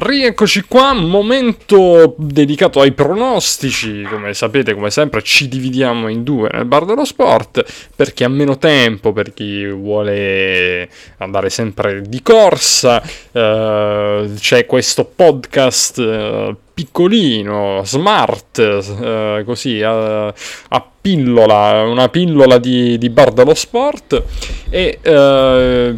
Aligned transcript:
Rieccoci 0.00 0.62
qua, 0.68 0.92
momento 0.92 2.14
dedicato 2.18 2.80
ai 2.80 2.92
pronostici, 2.92 4.02
come 4.02 4.32
sapete, 4.32 4.72
come 4.72 4.90
sempre 4.90 5.22
ci 5.22 5.48
dividiamo 5.48 6.06
in 6.06 6.22
due 6.22 6.48
nel 6.52 6.66
bar 6.66 6.84
dello 6.84 7.04
sport, 7.04 7.64
per 7.96 8.12
chi 8.12 8.22
ha 8.22 8.28
meno 8.28 8.58
tempo, 8.58 9.12
per 9.12 9.34
chi 9.34 9.66
vuole 9.66 10.88
andare 11.16 11.50
sempre 11.50 12.02
di 12.02 12.22
corsa, 12.22 13.02
eh, 13.32 14.30
c'è 14.38 14.66
questo 14.66 15.04
podcast 15.04 15.98
eh, 15.98 16.54
piccolino, 16.72 17.82
smart, 17.84 18.58
eh, 18.60 19.42
così, 19.44 19.82
a, 19.82 20.28
a, 20.28 20.90
pillola, 21.00 21.82
una 21.82 22.08
pillola 22.08 22.58
di, 22.58 22.98
di 22.98 23.10
bar 23.10 23.32
dello 23.32 23.54
sport. 23.54 24.22
E 24.70 25.00
eh, 25.02 25.96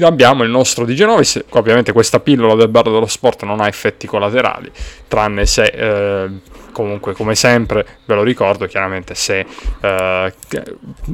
abbiamo 0.00 0.42
il 0.44 0.50
nostro 0.50 0.84
Digenovis, 0.84 1.42
ovviamente 1.50 1.92
questa 1.92 2.20
pillola 2.20 2.54
del 2.54 2.68
bar 2.68 2.84
dello 2.84 3.06
sport 3.06 3.44
non 3.44 3.60
ha 3.60 3.66
effetti 3.66 4.06
collaterali, 4.06 4.70
tranne 5.08 5.46
se 5.46 5.64
eh, 5.64 6.28
comunque 6.72 7.14
come 7.14 7.34
sempre 7.34 7.86
ve 8.04 8.14
lo 8.14 8.22
ricordo 8.22 8.66
chiaramente 8.66 9.14
se 9.14 9.44
eh, 9.80 10.32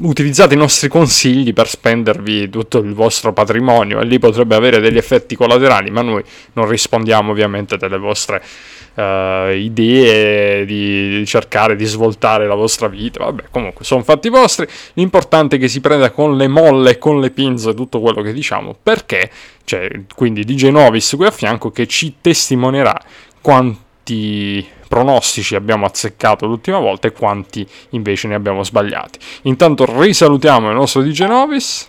utilizzate 0.02 0.54
i 0.54 0.56
nostri 0.56 0.88
consigli 0.88 1.52
per 1.52 1.68
spendervi 1.68 2.50
tutto 2.50 2.78
il 2.78 2.94
vostro 2.94 3.32
patrimonio 3.32 4.00
e 4.00 4.04
lì 4.04 4.18
potrebbe 4.18 4.54
avere 4.54 4.80
degli 4.80 4.98
effetti 4.98 5.36
collaterali, 5.36 5.90
ma 5.90 6.02
noi 6.02 6.22
non 6.54 6.68
rispondiamo 6.68 7.30
ovviamente 7.30 7.76
delle 7.76 7.98
vostre 7.98 8.42
uh, 8.96 9.50
idee 9.50 10.64
di, 10.64 11.24
cercare 11.26 11.76
di 11.76 11.84
svoltare 11.84 12.46
la 12.46 12.54
vostra 12.54 12.88
vita. 12.88 13.24
Vabbè, 13.24 13.44
comunque 13.50 13.84
sono 13.84 14.02
fatti 14.02 14.28
vostri. 14.28 14.66
L'importante 14.94 15.56
è 15.56 15.58
che 15.58 15.68
si 15.68 15.80
prenda 15.80 16.10
con 16.10 16.36
le 16.36 16.48
molle 16.48 16.98
con 16.98 17.20
le 17.20 17.30
pinze 17.30 17.74
tutto 17.74 18.00
quello 18.00 18.22
che 18.22 18.32
diciamo, 18.32 18.74
perché 18.82 19.30
c'è 19.64 19.88
quindi 20.14 20.44
DJ 20.44 20.68
Novis 20.68 21.14
qui 21.16 21.26
a 21.26 21.30
fianco 21.30 21.70
che 21.70 21.86
ci 21.86 22.16
testimonierà 22.20 22.98
quanti 23.40 24.66
pronostici 24.88 25.54
abbiamo 25.54 25.84
azzeccato 25.84 26.46
l'ultima 26.46 26.78
volta 26.78 27.08
e 27.08 27.12
quanti 27.12 27.66
invece 27.90 28.28
ne 28.28 28.34
abbiamo 28.34 28.62
sbagliati. 28.62 29.18
Intanto 29.42 29.84
risalutiamo 30.00 30.68
il 30.68 30.74
nostro 30.76 31.02
DJ 31.02 31.22
Novis. 31.24 31.88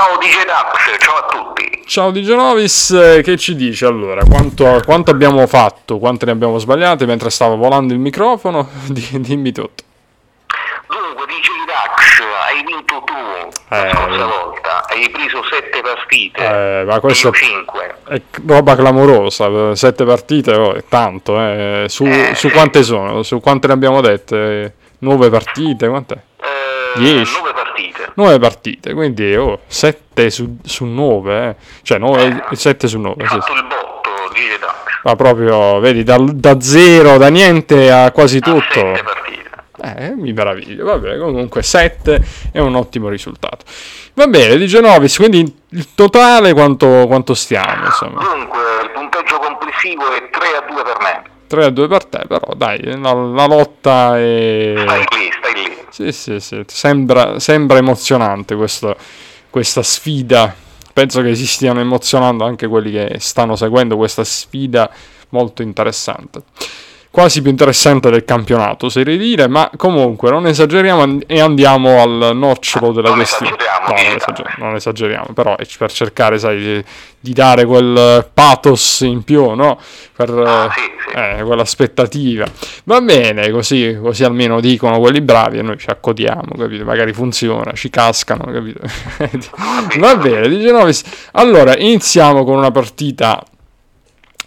Ciao 0.00 0.16
DJ 0.16 0.46
Dax, 0.46 0.98
ciao 0.98 1.16
a 1.16 1.26
tutti. 1.26 1.82
Ciao 1.84 2.10
DJ 2.10 2.30
Novis, 2.30 2.90
eh, 2.92 3.20
che 3.22 3.36
ci 3.36 3.54
dici 3.54 3.84
allora? 3.84 4.24
Quanto, 4.24 4.80
quanto, 4.82 5.10
abbiamo 5.10 5.46
fatto? 5.46 5.98
Quante 5.98 6.24
ne 6.24 6.32
abbiamo 6.32 6.56
sbagliate 6.56 7.04
mentre 7.04 7.28
stava 7.28 7.54
volando 7.54 7.92
il 7.92 7.98
microfono? 7.98 8.66
dimmi 8.88 9.52
tutto. 9.52 9.84
Dunque, 10.88 11.26
DJ 11.26 11.48
Dax, 11.66 12.18
hai 12.48 12.64
vinto 12.64 13.02
tu 13.04 13.12
la 13.68 13.88
eh, 13.88 13.90
scorsa 13.90 14.24
volta, 14.24 14.86
hai 14.88 15.10
preso 15.10 15.42
7 15.44 15.80
partite, 15.82 16.46
eh, 16.46 16.84
ma 16.86 16.98
questo 17.00 17.30
5. 17.30 17.94
È 18.08 18.22
roba 18.46 18.76
clamorosa, 18.76 19.74
7 19.74 20.04
partite 20.06 20.54
oh, 20.54 20.72
è 20.76 20.84
tanto, 20.88 21.38
eh. 21.38 21.84
Su, 21.88 22.06
eh, 22.06 22.32
su, 22.34 22.48
quante 22.48 22.82
sono? 22.84 23.22
Su 23.22 23.38
quante 23.40 23.66
ne 23.66 23.74
abbiamo 23.74 24.00
dette? 24.00 24.76
9 25.00 25.28
partite, 25.28 25.88
quant'è? 25.88 26.18
10. 26.94 27.32
9 27.34 27.42
partite. 27.42 27.59
9 28.14 28.38
partite, 28.38 28.94
quindi 28.94 29.34
oh, 29.34 29.60
7 29.66 30.30
su, 30.30 30.58
su 30.64 30.84
9, 30.84 31.48
eh. 31.48 31.56
cioè 31.82 31.98
9, 31.98 32.44
eh, 32.50 32.56
7 32.56 32.88
su 32.88 32.98
9. 32.98 33.22
Hai 33.22 33.28
sì, 33.28 33.38
fatto 33.38 33.52
il 33.52 33.62
botto, 33.64 34.10
dice 34.32 34.58
Dax. 34.58 35.00
Ma 35.04 35.16
proprio, 35.16 35.80
vedi, 35.80 36.02
da, 36.02 36.18
da 36.18 36.60
zero, 36.60 37.16
da 37.16 37.28
niente 37.28 37.90
a 37.90 38.10
quasi 38.10 38.40
tutto. 38.40 38.62
7 38.72 39.02
partite. 39.02 39.30
Eh, 39.82 40.14
mi 40.14 40.32
meraviglio. 40.32 40.84
Vabbè, 40.84 41.18
comunque 41.18 41.62
7 41.62 42.22
è 42.52 42.58
un 42.58 42.74
ottimo 42.74 43.08
risultato. 43.08 43.64
Va 44.14 44.26
bene, 44.26 44.56
di 44.56 44.66
Genovis, 44.66 45.16
quindi 45.16 45.56
il 45.70 45.94
totale 45.94 46.52
quanto, 46.52 47.06
quanto 47.06 47.34
stiamo? 47.34 47.86
Insomma? 47.86 48.22
Dunque, 48.22 48.60
il 48.82 48.90
punteggio 48.92 49.38
complessivo 49.38 50.12
è 50.12 50.28
3 50.30 50.46
a 50.56 50.72
2 50.72 50.82
per 50.82 50.96
me. 51.00 51.22
3 51.46 51.64
a 51.64 51.70
2 51.70 51.88
per 51.88 52.04
te, 52.04 52.24
però 52.28 52.52
dai, 52.54 52.80
la, 53.00 53.12
la 53.12 53.46
lotta 53.46 54.18
è... 54.18 54.74
Stai 54.76 55.06
lì, 55.10 55.30
stai 55.38 55.54
lì. 55.54 55.69
Sì, 55.90 56.12
sì, 56.12 56.38
sì, 56.38 56.62
sembra, 56.66 57.40
sembra 57.40 57.78
emozionante 57.78 58.54
questo, 58.54 58.96
questa 59.50 59.82
sfida. 59.82 60.54
Penso 60.92 61.20
che 61.22 61.34
si 61.34 61.46
stiano 61.46 61.80
emozionando 61.80 62.44
anche 62.44 62.66
quelli 62.68 62.92
che 62.92 63.16
stanno 63.18 63.56
seguendo 63.56 63.96
questa 63.96 64.24
sfida 64.24 64.90
molto 65.30 65.62
interessante 65.62 66.42
quasi 67.10 67.42
più 67.42 67.50
interessante 67.50 68.08
del 68.08 68.24
campionato, 68.24 68.86
oserei 68.86 69.18
dire, 69.18 69.48
ma 69.48 69.68
comunque 69.76 70.30
non 70.30 70.46
esageriamo 70.46 71.18
e 71.26 71.40
andiamo 71.40 72.00
al 72.00 72.30
nocciolo 72.34 72.92
della 72.92 73.08
non 73.08 73.18
questione. 73.18 73.56
No, 73.88 73.94
non, 73.94 74.14
esageriamo, 74.16 74.64
non 74.64 74.74
esageriamo, 74.76 75.26
però 75.34 75.56
è 75.56 75.66
per 75.76 75.90
cercare, 75.90 76.38
sai, 76.38 76.58
di, 76.58 76.84
di, 77.18 77.32
dare 77.32 77.64
quel 77.64 78.28
pathos 78.32 79.00
in 79.00 79.24
più, 79.24 79.50
no? 79.54 79.78
Per 80.14 80.30
ah, 80.30 80.70
sì, 80.72 80.80
sì. 80.80 81.16
Eh, 81.16 81.42
quell'aspettativa. 81.42 82.46
Va 82.84 83.00
bene, 83.00 83.50
così, 83.50 83.98
così 84.00 84.22
almeno 84.22 84.60
dicono 84.60 85.00
quelli 85.00 85.20
bravi 85.20 85.58
e 85.58 85.62
noi 85.62 85.78
ci 85.78 85.90
accodiamo, 85.90 86.52
capito? 86.56 86.84
Magari 86.84 87.12
funziona, 87.12 87.72
ci 87.72 87.90
cascano, 87.90 88.44
capito? 88.52 88.80
Va 89.98 90.14
bene, 90.14 90.48
dice 90.48 90.70
Novis. 90.70 91.02
Allora, 91.32 91.76
iniziamo 91.76 92.44
con 92.44 92.56
una 92.56 92.70
partita 92.70 93.42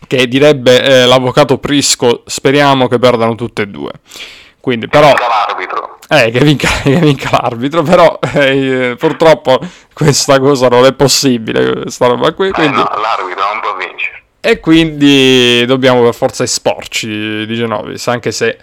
che 0.08 0.28
direbbe 0.28 0.84
eh, 0.84 1.06
l'avvocato 1.06 1.58
Prisco, 1.58 2.24
speriamo 2.25 2.88
che 2.88 3.00
perdano 3.00 3.36
tutte 3.36 3.64
e 3.64 3.68
due. 3.68 3.91
Quindi, 4.59 4.88
però, 4.88 5.12
che 5.14 5.19
vinca 5.19 5.28
l'arbitro. 5.28 5.97
Eh, 6.08 6.31
che 6.31 6.40
vinca, 6.40 6.69
che 6.84 6.96
vinca 7.00 7.30
l'arbitro, 7.31 7.81
però 7.84 8.18
eh, 8.34 8.96
purtroppo 8.97 9.59
questa 9.94 10.40
cosa 10.40 10.68
non 10.69 10.86
è 10.86 10.94
possibile, 10.94 11.81
questa 11.81 12.08
roba 12.08 12.31
qui. 12.34 12.52
Quindi... 12.52 12.80
Eh 12.80 12.84
no, 12.84 13.02
l'arbitro 13.02 13.44
non 13.52 13.59
può 13.62 13.75
vincere. 13.75 14.22
E 14.40 14.59
quindi 14.59 15.66
dobbiamo 15.66 16.02
per 16.03 16.13
forza 16.13 16.44
esporci 16.44 17.46
di 17.46 17.56
Genovis, 17.56 18.08
anche 18.08 18.31
se 18.31 18.58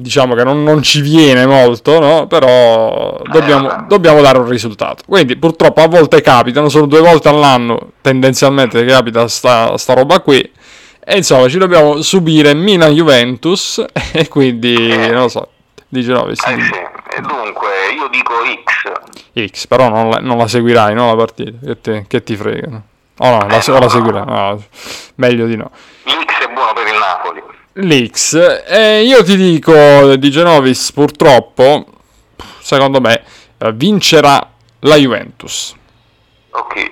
diciamo 0.00 0.36
che 0.36 0.44
non, 0.44 0.62
non 0.62 0.80
ci 0.82 1.00
viene 1.00 1.44
molto, 1.44 1.98
no? 1.98 2.26
però 2.28 3.20
dobbiamo, 3.24 3.68
eh, 3.68 3.84
dobbiamo, 3.88 4.20
dare 4.20 4.38
un 4.38 4.48
risultato. 4.48 5.02
Quindi 5.06 5.36
purtroppo 5.36 5.82
a 5.82 5.88
volte 5.88 6.20
capitano, 6.20 6.68
solo 6.68 6.86
due 6.86 7.00
volte 7.00 7.28
all'anno 7.28 7.92
tendenzialmente 8.00 8.84
capita 8.84 9.26
sta, 9.26 9.76
sta 9.76 9.94
roba 9.94 10.20
qui 10.20 10.48
e 11.10 11.16
insomma, 11.16 11.48
ci 11.48 11.56
dobbiamo 11.56 12.02
subire 12.02 12.52
Milan-Juventus 12.52 13.82
e 14.12 14.28
quindi, 14.28 14.74
eh, 14.74 15.06
non 15.08 15.22
lo 15.22 15.28
so, 15.28 15.48
dice 15.88 16.12
no, 16.12 16.26
eh 16.28 16.36
sì. 16.36 16.50
E 16.50 17.20
dunque, 17.22 17.68
io 17.96 18.08
dico 18.08 18.34
X. 19.32 19.46
X, 19.50 19.66
però 19.68 19.88
non 19.88 20.10
la, 20.10 20.18
non 20.18 20.36
la 20.36 20.46
seguirai, 20.46 20.92
no, 20.92 21.06
la 21.06 21.16
partita, 21.16 21.52
che, 21.64 21.80
te, 21.80 22.04
che 22.06 22.22
ti 22.22 22.36
fregano. 22.36 22.82
Oh 23.20 23.30
no, 23.30 23.46
eh, 23.46 23.48
la, 23.48 23.62
no, 23.66 23.78
la 23.78 23.88
seguirai, 23.88 24.24
no, 24.26 24.62
meglio 25.14 25.46
di 25.46 25.56
no. 25.56 25.70
L'X 26.04 26.46
è 26.46 26.52
buono 26.52 26.74
per 26.74 26.86
il 26.86 26.98
Napoli. 26.98 27.42
L'X, 27.72 28.64
e 28.66 29.02
io 29.04 29.24
ti 29.24 29.36
dico, 29.38 30.14
di 30.14 30.30
Genovis, 30.30 30.92
purtroppo, 30.92 31.86
secondo 32.60 33.00
me, 33.00 33.22
eh, 33.56 33.72
vincerà 33.72 34.46
la 34.80 34.96
Juventus. 34.96 35.74
Ok. 36.50 36.90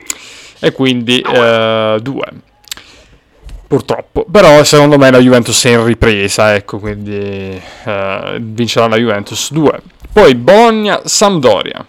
E 0.61 0.73
quindi 0.73 1.21
2. 1.21 2.01
Eh, 3.67 3.69
Purtroppo, 3.69 4.25
però 4.31 4.63
secondo 4.63 4.97
me 4.97 5.11
la 5.11 5.19
Juventus 5.19 5.65
è 5.65 5.71
in 5.71 5.85
ripresa, 5.85 6.55
ecco, 6.55 6.79
quindi 6.79 7.61
eh, 7.85 8.37
vincerà 8.41 8.87
la 8.87 8.97
Juventus 8.97 9.51
2. 9.51 9.83
Poi 10.13 10.35
Bologna-Sampdoria. 10.35 11.85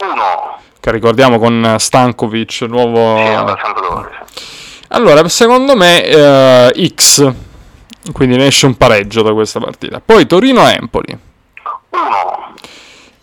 1. 0.00 0.58
Che 0.80 0.90
ricordiamo 0.90 1.38
con 1.38 1.76
Stankovic, 1.78 2.62
nuovo... 2.62 3.16
Sì, 3.16 3.22
allora, 4.88 5.26
secondo 5.28 5.76
me 5.76 6.04
eh, 6.04 6.92
X, 6.94 7.32
quindi 8.12 8.36
ne 8.36 8.46
esce 8.46 8.66
un 8.66 8.76
pareggio 8.76 9.22
da 9.22 9.32
questa 9.32 9.60
partita. 9.60 10.00
Poi 10.04 10.26
Torino-Empoli. 10.26 11.18
1. 11.90 12.54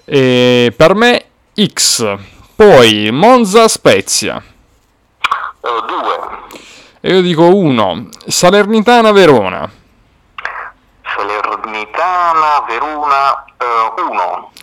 E 0.05 0.73
per 0.75 0.95
me 0.95 1.25
X. 1.55 2.17
Poi 2.55 3.09
Monza-Spezia. 3.11 4.43
2. 5.61 6.69
E 7.03 7.15
io 7.15 7.21
dico 7.21 7.55
1. 7.55 8.09
Salernitana 8.27 9.11
Verona. 9.11 9.67
Salernitana 11.03 12.63
Verona 12.67 13.43
1. 14.07 14.51
Eh, 14.53 14.59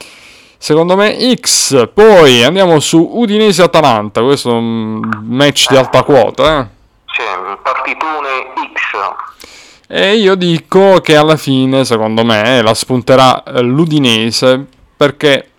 Secondo 0.56 0.94
me 0.94 1.34
X. 1.34 1.90
Poi 1.92 2.44
andiamo 2.44 2.78
su 2.78 3.10
Udinese 3.14 3.62
Atalanta. 3.62 4.22
Questo 4.22 4.50
è 4.50 4.52
un 4.52 5.00
match 5.24 5.68
di 5.68 5.76
alta 5.76 6.04
quota, 6.04 6.60
eh? 6.60 6.66
Sì, 7.06 7.22
partitone 7.60 8.28
X. 8.72 9.88
E 9.88 10.14
io 10.14 10.36
dico 10.36 11.00
che 11.00 11.16
alla 11.16 11.36
fine, 11.36 11.84
secondo 11.84 12.24
me, 12.24 12.62
la 12.62 12.74
spunterà 12.74 13.42
eh, 13.42 13.62
l'Udinese 13.62 14.64
perché 14.96 15.50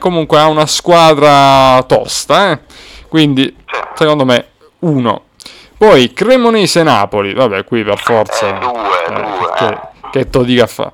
comunque 0.00 0.40
ha 0.40 0.48
una 0.48 0.66
squadra 0.66 1.80
tosta, 1.84 2.50
eh? 2.50 2.58
Quindi, 3.06 3.54
secondo 3.94 4.24
me, 4.24 4.48
1. 4.80 5.24
Poi 5.78 6.12
Cremonese-Napoli, 6.12 7.34
vabbè, 7.34 7.64
qui 7.64 7.84
per 7.84 7.98
forza. 7.98 8.46
Eh, 8.46 8.58
due, 8.58 9.04
eh, 9.08 9.12
due. 9.12 9.52
Che, 9.56 9.78
che 10.10 10.30
to 10.30 10.42
dica 10.42 10.66
fa. 10.66 10.90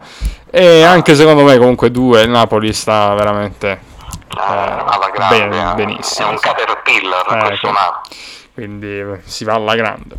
E 0.50 0.82
anche 0.82 1.14
secondo 1.14 1.44
me 1.44 1.56
comunque 1.56 1.90
due, 1.90 2.22
il 2.22 2.30
Napoli 2.30 2.72
sta 2.72 3.14
veramente 3.14 3.70
eh, 3.70 4.38
alla 4.38 5.10
grande, 5.12 5.48
ben, 5.48 5.74
benissimo. 5.76 6.28
È 6.28 6.30
un 6.30 6.38
caterpillar 6.38 7.36
eh, 7.36 7.46
questo 7.46 7.70
Napoli. 7.70 8.16
quindi 8.54 9.04
si 9.24 9.44
va 9.44 9.54
alla 9.54 9.74
grande. 9.76 10.16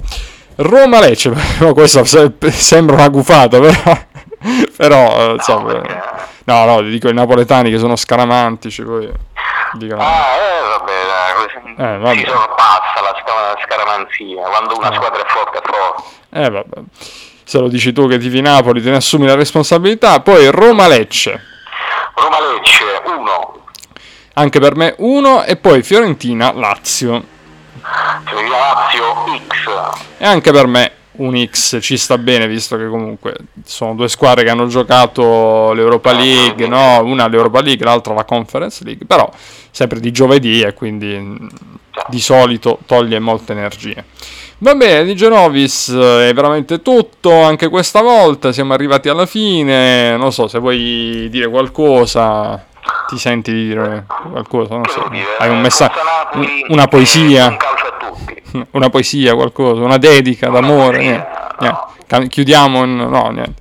Roma-Lecce, 0.55 1.31
questa 1.73 2.03
sembra 2.05 2.95
una 2.95 3.09
gufata, 3.09 3.59
però, 3.59 3.97
però 4.77 5.27
no, 5.27 5.33
insomma, 5.33 5.73
perché... 5.73 6.01
no, 6.45 6.65
no, 6.65 6.81
dico 6.81 7.09
i 7.09 7.13
napoletani 7.13 7.69
che 7.69 7.79
sono 7.79 7.95
scaramantici, 7.95 8.83
poi 8.83 9.11
dicono... 9.73 10.01
Ah, 10.01 10.35
eh, 10.35 10.61
vabbè, 10.77 10.93
dai, 11.05 11.93
eh, 11.93 11.97
vabbè. 11.97 12.17
si 12.17 12.25
sorpassa 12.25 13.01
la 13.01 13.57
scaramanzia, 13.63 14.43
quando 14.43 14.77
una 14.77 14.91
eh. 14.91 14.95
squadra 14.95 15.21
è 15.21 15.25
forte 15.27 15.57
è 15.57 15.61
forte. 15.63 16.03
Eh, 16.31 16.49
vabbè. 16.49 16.81
Se 17.43 17.59
lo 17.59 17.67
dici 17.67 17.91
tu 17.91 18.07
che 18.07 18.17
tifi 18.17 18.41
Napoli, 18.41 18.81
te 18.81 18.89
ne 18.89 18.97
assumi 18.97 19.25
la 19.25 19.35
responsabilità. 19.35 20.21
Poi 20.21 20.49
Roma-Lecce. 20.49 21.45
Roma-Lecce, 22.15 23.01
1. 23.05 23.65
Anche 24.35 24.59
per 24.59 24.75
me 24.75 24.95
1 24.97 25.43
e 25.43 25.57
poi 25.57 25.83
Fiorentina-Lazio. 25.83 27.23
Fiorentina-Lazio 28.25 29.41
X. 29.47 29.69
E 30.17 30.25
anche 30.25 30.51
per 30.51 30.67
me 30.67 30.91
un 31.15 31.45
X 31.45 31.77
ci 31.81 31.97
sta 31.97 32.17
bene 32.17 32.47
visto 32.47 32.75
che 32.77 32.87
comunque 32.87 33.35
sono 33.65 33.93
due 33.93 34.07
squadre 34.07 34.43
che 34.43 34.49
hanno 34.49 34.67
giocato 34.67 35.71
l'Europa 35.73 36.11
League, 36.11 36.67
no? 36.67 37.03
una 37.03 37.27
l'Europa 37.27 37.61
League, 37.61 37.85
l'altra 37.85 38.13
la 38.13 38.25
Conference 38.25 38.83
League, 38.83 39.05
però 39.05 39.29
sempre 39.69 39.99
di 39.99 40.11
giovedì 40.11 40.61
e 40.61 40.73
quindi 40.73 41.37
di 42.09 42.19
solito 42.19 42.79
toglie 42.85 43.19
molte 43.19 43.51
energie. 43.51 44.05
Va 44.59 44.75
bene, 44.75 45.03
di 45.03 45.15
Genovis 45.15 45.91
è 45.91 46.31
veramente 46.33 46.81
tutto 46.81 47.41
anche 47.41 47.67
questa 47.67 48.01
volta, 48.01 48.51
siamo 48.51 48.73
arrivati 48.73 49.09
alla 49.09 49.25
fine, 49.25 50.15
non 50.15 50.31
so 50.31 50.47
se 50.47 50.57
vuoi 50.57 51.27
dire 51.29 51.49
qualcosa, 51.49 52.65
ti 53.07 53.17
senti 53.17 53.51
di 53.51 53.67
dire 53.67 54.05
qualcosa, 54.31 54.75
non 54.75 54.85
so, 54.85 55.09
hai 55.39 55.49
un 55.49 55.59
messaggio, 55.59 55.99
una 56.69 56.87
poesia, 56.87 57.57
una 58.71 58.89
poesia, 58.89 59.33
qualcosa, 59.35 59.81
una 59.81 59.97
dedica 59.97 60.49
d'amore, 60.49 60.97
niente, 60.99 61.27
niente. 61.59 62.27
chiudiamo, 62.27 62.83
in... 62.83 62.95
no 62.95 63.29
niente, 63.29 63.53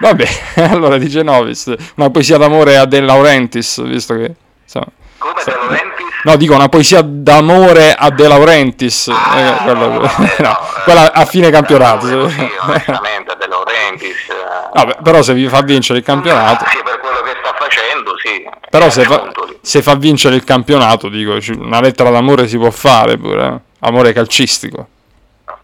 vabbè, 0.00 0.28
allora 0.70 0.98
di 0.98 1.08
Genovis, 1.08 1.72
una 1.96 2.10
poesia 2.10 2.38
d'amore 2.38 2.76
a 2.76 2.84
De 2.84 3.00
Laurentiis, 3.00 3.82
visto 3.82 4.14
che... 4.14 4.34
Insomma, 4.62 4.86
come 5.18 5.42
De 5.44 5.52
Laurentiis? 5.52 6.06
No, 6.24 6.36
dico 6.36 6.54
una 6.54 6.68
poesia 6.68 7.02
d'amore 7.02 7.94
a 7.94 8.10
De 8.10 8.26
Laurentiis, 8.26 9.08
ah, 9.08 9.38
eh, 9.38 9.56
quella, 9.62 9.86
no, 9.86 10.00
no, 10.38 10.58
quella 10.82 11.12
a 11.12 11.24
fine 11.24 11.50
campionato. 11.50 12.06
No, 12.06 12.28
sì, 12.28 12.50
onestamente, 12.62 13.36
De 13.38 13.46
Laurentiis. 13.46 14.26
Vabbè, 14.74 14.96
però 15.02 15.22
se 15.22 15.34
vi 15.34 15.48
fa 15.48 15.62
vincere 15.62 16.00
il 16.00 16.04
campionato... 16.04 16.64
Ah, 16.64 16.68
sì, 16.68 16.82
per 16.82 16.98
quello 16.98 17.20
che 17.22 17.36
sta 17.40 17.54
facendo, 17.56 18.16
sì. 18.18 18.44
Però 18.68 18.90
se 18.90 19.04
fa, 19.04 19.30
se 19.60 19.82
fa, 19.82 19.94
vincere 19.94 20.34
il 20.34 20.44
campionato, 20.44 21.08
dico, 21.08 21.38
una 21.58 21.80
lettera 21.80 22.10
d'amore 22.10 22.48
si 22.48 22.58
può 22.58 22.70
fare 22.70 23.16
pure, 23.16 23.46
eh? 23.46 23.65
Amore 23.80 24.12
calcistico. 24.12 24.88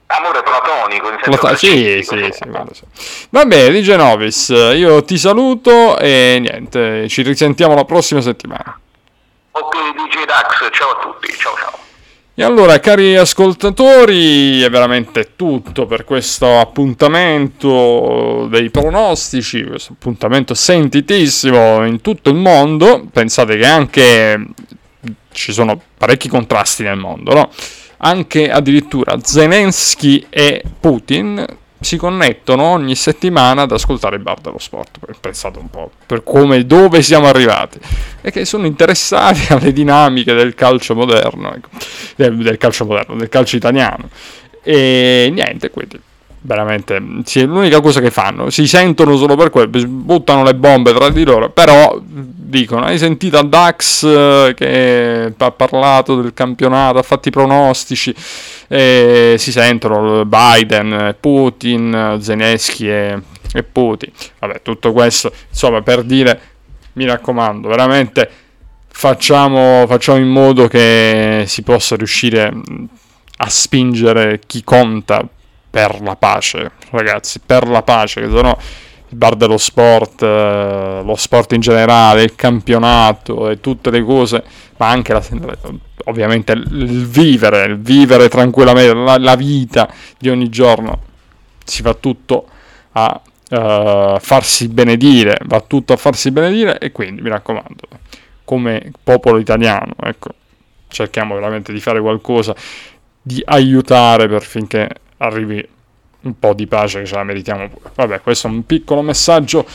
Amore 0.06 0.42
platonico, 0.42 1.08
in 1.08 1.18
senso 1.22 1.38
Plata- 1.38 1.56
sì, 1.56 2.02
sì, 2.02 2.30
sì, 2.30 2.44
sì. 2.72 2.84
Va 3.30 3.44
bene, 3.46 3.70
di 3.70 3.82
Genovis, 3.82 4.48
io 4.48 5.02
ti 5.04 5.16
saluto 5.16 5.98
e 5.98 6.38
niente, 6.38 7.08
ci 7.08 7.22
risentiamo 7.22 7.74
la 7.74 7.84
prossima 7.84 8.20
settimana. 8.20 8.78
Ok, 9.52 9.74
DJ 9.94 10.24
Dax, 10.26 10.68
ciao 10.72 10.90
a 10.90 10.98
tutti, 11.00 11.32
ciao 11.32 11.54
ciao. 11.56 11.78
E 12.34 12.42
allora, 12.42 12.80
cari 12.80 13.14
ascoltatori, 13.14 14.62
è 14.62 14.70
veramente 14.70 15.32
tutto 15.36 15.84
per 15.84 16.04
questo 16.04 16.58
appuntamento 16.58 18.46
dei 18.48 18.70
pronostici, 18.70 19.62
questo 19.64 19.92
appuntamento 19.92 20.54
sentitissimo 20.54 21.84
in 21.84 22.00
tutto 22.00 22.30
il 22.30 22.36
mondo. 22.36 23.06
Pensate 23.12 23.58
che 23.58 23.66
anche 23.66 24.46
ci 25.32 25.52
sono 25.52 25.78
parecchi 25.98 26.28
contrasti 26.28 26.82
nel 26.82 26.96
mondo, 26.96 27.34
no? 27.34 27.50
Anche 28.04 28.50
addirittura 28.50 29.16
Zelensky 29.22 30.26
e 30.28 30.62
Putin 30.80 31.44
si 31.82 31.96
connettono 31.96 32.62
ogni 32.62 32.94
settimana 32.94 33.62
ad 33.62 33.72
ascoltare 33.72 34.16
il 34.16 34.22
bar 34.22 34.40
dello 34.40 34.58
sport. 34.58 34.98
Pensate 35.20 35.58
un 35.58 35.68
po' 35.70 35.90
per 36.06 36.22
come 36.24 36.64
dove 36.64 37.02
siamo 37.02 37.26
arrivati 37.26 37.78
e 38.20 38.30
che 38.30 38.44
sono 38.44 38.66
interessati 38.66 39.52
alle 39.52 39.72
dinamiche 39.72 40.32
del 40.34 40.54
calcio 40.54 40.94
moderno, 40.94 41.54
ecco, 41.54 41.68
del, 42.16 42.36
del, 42.36 42.58
calcio 42.58 42.84
moderno, 42.86 43.16
del 43.16 43.28
calcio 43.28 43.56
italiano. 43.56 44.08
E 44.62 45.30
niente, 45.32 45.70
quindi 45.70 46.00
veramente 46.44 47.00
sì, 47.24 47.44
l'unica 47.44 47.80
cosa 47.80 48.00
che 48.00 48.10
fanno 48.10 48.50
si 48.50 48.66
sentono 48.66 49.16
solo 49.16 49.36
per 49.36 49.50
quello 49.50 49.70
buttano 49.86 50.42
le 50.42 50.56
bombe 50.56 50.92
tra 50.92 51.08
di 51.08 51.22
loro 51.22 51.50
però 51.50 52.00
dicono 52.52 52.84
hai 52.84 52.98
sentito 52.98 53.38
a 53.38 53.42
Dax 53.42 54.04
eh, 54.04 54.52
che 54.54 55.32
ha 55.34 55.50
parlato 55.52 56.20
del 56.20 56.34
campionato 56.34 56.98
ha 56.98 57.02
fatto 57.02 57.28
i 57.28 57.30
pronostici 57.30 58.14
e 58.68 59.36
si 59.38 59.50
sentono 59.50 60.26
Biden 60.26 61.16
Putin 61.18 62.18
Zelensky 62.20 62.88
e, 62.88 63.18
e 63.54 63.62
Putin. 63.62 64.12
Vabbè 64.38 64.60
tutto 64.60 64.92
questo 64.92 65.32
insomma 65.48 65.80
per 65.80 66.02
dire 66.02 66.40
mi 66.94 67.06
raccomando 67.06 67.68
veramente 67.68 68.30
facciamo, 68.88 69.86
facciamo 69.88 70.18
in 70.18 70.28
modo 70.28 70.68
che 70.68 71.44
si 71.46 71.62
possa 71.62 71.96
riuscire 71.96 72.52
a 73.38 73.48
spingere 73.48 74.40
chi 74.46 74.62
conta 74.62 75.26
per 75.70 76.02
la 76.02 76.16
pace, 76.16 76.72
ragazzi, 76.90 77.40
per 77.44 77.66
la 77.66 77.82
pace, 77.82 78.20
che 78.20 78.28
sono 78.28 78.50
il 78.50 78.91
bar 79.14 79.36
dello 79.36 79.58
sport, 79.58 80.22
eh, 80.22 81.00
lo 81.04 81.14
sport 81.16 81.52
in 81.52 81.60
generale, 81.60 82.22
il 82.22 82.34
campionato 82.34 83.50
e 83.50 83.60
tutte 83.60 83.90
le 83.90 84.02
cose, 84.02 84.42
ma 84.78 84.88
anche 84.88 85.12
la, 85.12 85.22
ovviamente 86.04 86.52
il 86.52 87.06
vivere, 87.06 87.64
il 87.64 87.78
vivere 87.78 88.28
tranquillamente, 88.28 88.94
la, 88.94 89.18
la, 89.18 89.36
vita 89.36 89.92
di 90.18 90.28
ogni 90.28 90.48
giorno, 90.48 91.00
si 91.64 91.82
fa 91.82 91.94
tutto 91.94 92.46
a 92.92 93.20
uh, 93.50 94.18
farsi 94.18 94.68
benedire, 94.68 95.38
va 95.44 95.60
tutto 95.60 95.92
a 95.92 95.96
farsi 95.96 96.30
benedire 96.30 96.78
e 96.78 96.92
quindi 96.92 97.20
mi 97.22 97.28
raccomando, 97.28 97.88
come 98.44 98.92
popolo 99.02 99.38
italiano, 99.38 99.94
ecco, 100.02 100.30
cerchiamo 100.88 101.34
veramente 101.34 101.72
di 101.72 101.80
fare 101.80 102.00
qualcosa, 102.00 102.54
di 103.20 103.42
aiutare 103.44 104.26
per 104.28 104.42
finché 104.42 104.88
arrivi 105.18 105.66
un 106.22 106.38
po' 106.38 106.54
di 106.54 106.66
pace 106.66 107.00
che 107.00 107.06
ce 107.06 107.14
la 107.14 107.24
meritiamo 107.24 107.68
pure. 107.68 107.90
Vabbè, 107.94 108.20
questo 108.20 108.46
è 108.46 108.50
un 108.50 108.64
piccolo 108.64 109.02
messaggio 109.02 109.66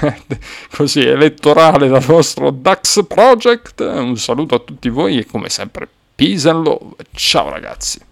così 0.74 1.00
elettorale 1.00 1.88
dal 1.88 2.04
nostro 2.06 2.50
Dax 2.50 3.04
Project. 3.06 3.80
Un 3.80 4.16
saluto 4.16 4.54
a 4.54 4.58
tutti 4.58 4.88
voi 4.88 5.18
e 5.18 5.26
come 5.26 5.48
sempre, 5.48 5.88
peace 6.14 6.48
and 6.48 6.64
love. 6.64 6.94
Ciao 7.12 7.50
ragazzi. 7.50 8.10